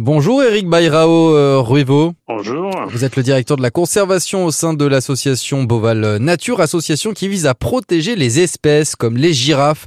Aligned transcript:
Bonjour 0.00 0.44
Eric 0.44 0.68
Bayrao 0.68 1.34
euh, 1.34 1.58
Ruivo. 1.58 2.12
Bonjour. 2.28 2.70
Vous 2.88 3.04
êtes 3.04 3.16
le 3.16 3.24
directeur 3.24 3.56
de 3.56 3.62
la 3.62 3.72
conservation 3.72 4.44
au 4.44 4.52
sein 4.52 4.72
de 4.72 4.84
l'association 4.84 5.64
Boval 5.64 6.18
Nature, 6.18 6.60
association 6.60 7.12
qui 7.12 7.26
vise 7.26 7.46
à 7.46 7.54
protéger 7.56 8.14
les 8.14 8.38
espèces 8.38 8.94
comme 8.94 9.16
les 9.16 9.32
girafes. 9.32 9.86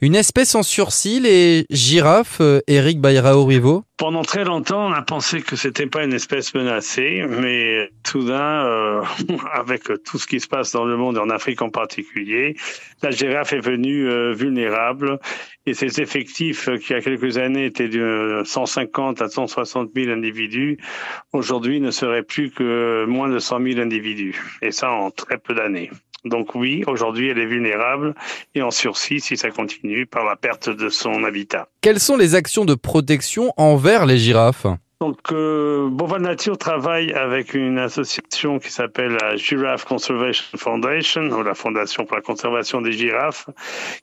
Une 0.00 0.14
espèce 0.14 0.54
en 0.54 0.62
sursis, 0.62 1.20
les 1.20 1.66
girafes, 1.68 2.40
Eric 2.68 2.96
euh, 2.96 3.00
Bayrao 3.00 3.44
Ruivo 3.44 3.84
Pendant 4.00 4.22
très 4.22 4.44
longtemps, 4.44 4.86
on 4.86 4.92
a 4.92 5.02
pensé 5.02 5.42
que 5.42 5.56
c'était 5.56 5.86
pas 5.86 6.02
une 6.04 6.14
espèce 6.14 6.54
menacée, 6.54 7.22
mais 7.28 7.90
d'un, 8.14 8.64
euh, 8.64 9.02
avec 9.52 9.82
tout 10.06 10.18
ce 10.18 10.26
qui 10.26 10.40
se 10.40 10.48
passe 10.48 10.72
dans 10.72 10.86
le 10.86 10.96
monde 10.96 11.18
et 11.18 11.20
en 11.20 11.28
Afrique 11.28 11.60
en 11.60 11.68
particulier, 11.68 12.56
la 13.02 13.10
girafe 13.10 13.52
est 13.52 13.60
venue 13.60 14.08
euh, 14.08 14.32
vulnérable 14.32 15.18
et 15.66 15.74
ses 15.74 16.00
effectifs 16.00 16.70
qui 16.78 16.86
il 16.88 16.92
y 16.92 16.94
a 16.94 17.02
quelques 17.02 17.36
années 17.36 17.66
étaient 17.66 17.90
de 17.90 18.40
150 18.42 19.20
à 19.20 19.28
160 19.28 19.90
000 19.94 20.10
individus, 20.10 20.78
aujourd'hui 21.34 21.78
ne 21.82 21.90
seraient 21.90 22.22
plus 22.22 22.50
que 22.50 23.04
moins 23.04 23.28
de 23.28 23.38
100 23.38 23.62
000 23.62 23.80
individus. 23.80 24.42
Et 24.62 24.70
ça 24.70 24.90
en 24.90 25.10
très 25.10 25.36
peu 25.36 25.54
d'années. 25.54 25.90
Donc 26.24 26.54
oui, 26.54 26.84
aujourd'hui, 26.86 27.28
elle 27.28 27.38
est 27.38 27.46
vulnérable 27.46 28.14
et 28.54 28.62
en 28.62 28.70
sursis 28.70 29.20
si 29.20 29.36
ça 29.36 29.50
continue 29.50 30.06
par 30.06 30.24
la 30.24 30.36
perte 30.36 30.68
de 30.68 30.88
son 30.88 31.24
habitat. 31.24 31.68
Quelles 31.80 32.00
sont 32.00 32.16
les 32.16 32.34
actions 32.34 32.64
de 32.64 32.74
protection 32.74 33.52
envers 33.56 34.06
les 34.06 34.18
girafes? 34.18 34.66
Donc, 35.00 35.32
euh, 35.32 35.88
Boval 35.88 36.20
Nature 36.20 36.58
travaille 36.58 37.10
avec 37.14 37.54
une 37.54 37.78
association 37.78 38.58
qui 38.58 38.70
s'appelle 38.70 39.16
la 39.18 39.34
Giraffe 39.34 39.86
Conservation 39.86 40.44
Foundation, 40.58 41.22
ou 41.22 41.42
la 41.42 41.54
Fondation 41.54 42.04
pour 42.04 42.16
la 42.16 42.22
conservation 42.22 42.82
des 42.82 42.92
girafes, 42.92 43.48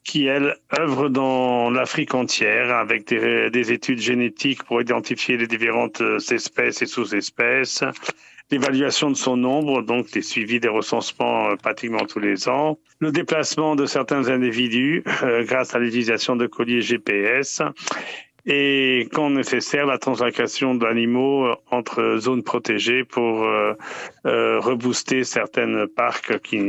qui, 0.04 0.26
elle, 0.26 0.56
œuvre 0.80 1.10
dans 1.10 1.70
l'Afrique 1.70 2.16
entière 2.16 2.76
avec 2.76 3.06
des, 3.10 3.52
des 3.52 3.72
études 3.72 4.00
génétiques 4.00 4.64
pour 4.64 4.82
identifier 4.82 5.38
les 5.38 5.46
différentes 5.46 6.02
espèces 6.32 6.82
et 6.82 6.88
sous-espèces, 6.88 7.84
l'évaluation 8.52 9.10
de 9.10 9.16
son 9.16 9.38
nombre, 9.38 9.82
donc 9.82 10.12
les 10.14 10.22
suivis 10.22 10.60
des 10.60 10.68
recensements 10.68 11.50
euh, 11.50 11.56
pratiquement 11.56 12.06
tous 12.06 12.20
les 12.20 12.48
ans, 12.48 12.78
le 13.00 13.12
déplacement 13.12 13.76
de 13.76 13.86
certains 13.86 14.30
individus 14.30 15.04
euh, 15.24 15.44
grâce 15.44 15.76
à 15.76 15.80
l'utilisation 15.80 16.36
de 16.36 16.48
colliers 16.48 16.82
GPS 16.82 17.62
et 18.46 19.10
quand 19.12 19.30
nécessaire 19.30 19.86
la 19.86 19.98
translocation 19.98 20.76
d'animaux 20.76 21.48
euh, 21.48 21.56
entre 21.72 22.18
zones 22.20 22.44
protégées 22.44 23.04
pour 23.04 23.46
rebooster 24.58 25.24
certaines 25.24 25.88
parcs 25.88 26.40
qui, 26.42 26.60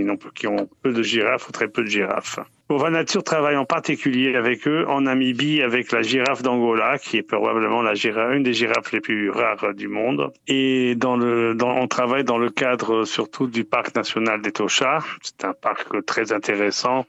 ont 0.47 0.69
peu 0.83 0.93
de 0.93 1.03
girafes 1.03 1.49
ou 1.49 1.53
très 1.53 1.69
peu 1.69 1.83
de 1.83 1.89
girafes. 1.89 2.39
Bova 2.69 2.91
Nature 2.91 3.25
travaille 3.25 3.57
en 3.57 3.65
particulier 3.65 4.37
avec 4.37 4.69
eux 4.69 4.85
en 4.89 5.03
Namibie 5.03 5.63
avec 5.63 5.91
la 5.91 6.03
girafe 6.03 6.43
d'Angola, 6.43 6.99
qui 6.99 7.17
est 7.17 7.23
probablement 7.23 7.81
la 7.81 7.95
une 8.35 8.43
des 8.43 8.53
girafes 8.53 8.93
les 8.93 9.01
plus 9.01 9.31
rares 9.31 9.73
du 9.75 9.89
monde. 9.89 10.31
Et 10.47 10.95
on 11.03 11.89
travaille 11.89 12.25
dans 12.25 12.37
le 12.37 12.51
cadre 12.51 13.05
surtout 13.05 13.47
du 13.47 13.65
parc 13.65 13.95
national 13.95 14.43
des. 14.43 15.19
C'est 15.23 15.45
un 15.45 15.55
parc 15.55 16.05
très 16.05 16.33
intéressant 16.33 17.07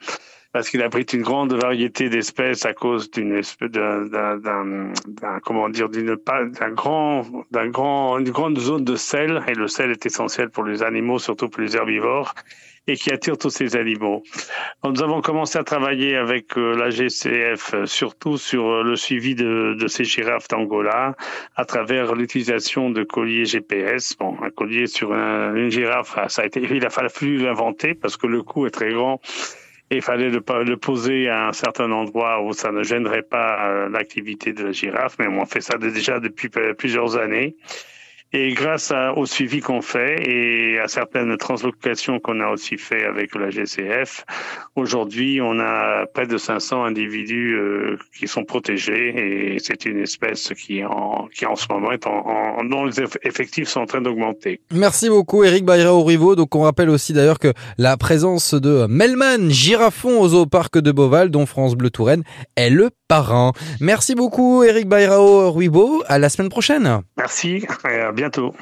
parce 0.52 0.70
qu'il 0.70 0.82
abrite 0.82 1.14
une 1.14 1.22
grande 1.22 1.54
variété 1.54 2.10
d'espèces 2.10 2.66
à 2.66 2.74
cause 2.74 3.12
d'une 3.12 3.38
espèce 3.38 3.70
d'un, 3.70 4.92
comment 5.44 5.70
dire, 5.70 5.90
d'une 5.90 6.16
d'un 6.16 6.72
grand, 6.72 7.24
d'un 7.52 7.68
grand, 7.68 8.18
une 8.18 8.30
grande 8.30 8.58
zone 8.60 8.84
de 8.84 8.96
sel. 8.96 9.44
Et 9.48 9.54
le 9.54 9.68
sel 9.68 9.92
est 9.92 10.06
essentiel 10.06 10.50
pour 10.50 10.64
les 10.64 10.82
animaux, 10.82 11.20
surtout 11.20 11.50
pour 11.50 11.62
les 11.62 11.76
herbivores 11.76 12.34
et 12.88 12.96
qui 12.96 13.12
attire 13.12 13.38
tous 13.38 13.52
ces 13.52 13.76
animaux. 13.76 14.24
nous 14.84 15.04
avons 15.04 15.22
commencé 15.22 15.60
à 15.60 15.64
travailler 15.64 16.16
avec 16.16 16.58
euh, 16.58 16.76
la 16.76 16.90
GCF, 16.90 17.86
surtout 17.86 18.38
sur 18.38 18.68
euh, 18.68 18.84
le 18.84 18.96
suivi 18.96 19.36
de, 19.36 19.76
de 19.80 19.88
ces 19.88 20.04
girafes 20.04 20.48
d'Angola, 20.48 21.16
à 21.56 21.66
travers 21.66 22.16
l'utilisation 22.16 22.90
de 22.90 23.04
colliers 23.04 23.46
GPS. 23.46 24.16
Bon, 24.18 24.36
un 24.42 24.50
collier 24.50 24.88
sur 24.88 25.14
une 25.14 25.70
girafe, 25.70 26.18
ça 26.30 26.42
a 26.42 26.46
été, 26.46 26.62
il 26.62 26.86
a 26.86 26.90
fallu 26.90 27.38
l'inventer 27.38 27.94
parce 27.94 28.18
que 28.18 28.26
le 28.26 28.42
coût 28.42 28.66
est 28.66 28.72
très 28.72 28.92
grand. 28.92 29.22
Il 29.92 30.02
fallait 30.02 30.30
le, 30.30 30.44
le, 30.64 30.78
poser 30.78 31.30
à 31.30 31.48
un 31.48 31.54
certain 31.54 31.92
endroit 31.92 32.44
où 32.44 32.54
ça 32.54 32.72
ne 32.72 32.84
gênerait 32.84 33.24
pas 33.24 33.88
l'activité 33.90 34.54
de 34.54 34.66
la 34.66 34.72
girafe, 34.72 35.16
mais 35.18 35.28
on 35.28 35.46
fait 35.46 35.62
ça 35.62 35.78
déjà 35.78 36.20
depuis 36.20 36.50
plusieurs 36.78 37.18
années. 37.18 37.56
Et 38.32 38.54
grâce 38.54 38.94
au 39.16 39.26
suivi 39.26 39.60
qu'on 39.60 39.82
fait 39.82 40.22
et 40.28 40.80
à 40.80 40.88
certaines 40.88 41.36
translocations 41.38 42.20
qu'on 42.20 42.40
a 42.42 42.50
aussi 42.50 42.78
fait 42.78 43.04
avec 43.04 43.34
la 43.34 43.50
GCF, 43.50 44.24
aujourd'hui, 44.76 45.42
on 45.42 45.60
a 45.60 46.06
près 46.14 46.28
de 46.28 46.38
500 46.38 46.84
individus 46.84 47.56
euh, 47.56 47.98
qui 48.18 48.28
sont 48.28 48.44
protégés 48.44 49.56
et 49.56 49.60
c'est 49.60 49.86
une 49.86 50.00
espèce 50.00 50.54
qui 50.54 50.84
en, 50.86 51.28
qui 51.34 51.48
en 51.48 51.56
ce 51.56 51.66
moment 51.72 51.92
est 51.92 52.06
en, 52.06 52.64
dont 52.66 52.86
les 52.86 53.02
effectifs 53.24 53.68
sont 53.68 53.82
en 53.82 53.86
train 53.88 54.02
d'augmenter. 54.02 54.62
Merci 54.72 55.10
beaucoup 55.10 55.44
Eric 55.44 55.66
Bayra 55.66 55.92
Rivo. 56.06 56.36
Donc 56.36 56.56
on 56.56 56.62
rappelle 56.62 56.92
aussi 56.92 57.14
d'ailleurs 57.14 57.40
que 57.40 57.54
la 57.80 57.98
présence 57.98 58.54
de 58.54 58.86
Melman 58.88 59.50
Girafon 59.50 60.22
au 60.22 60.28
zooparc 60.28 60.78
de 60.78 60.92
Beauval, 60.92 61.32
dont 61.32 61.48
France 61.48 61.76
Bleu 61.76 61.90
Touraine, 61.90 62.24
est 62.56 62.70
le 62.70 62.92
parrain. 63.08 63.54
Merci 63.82 64.14
beaucoup 64.14 64.64
Eric 64.64 64.88
Bayrao 64.88 65.52
Ruibo. 65.52 66.04
À 66.08 66.20
la 66.20 66.30
semaine 66.30 66.50
prochaine. 66.50 67.02
Merci 67.18 67.66
bientôt. 68.20 68.54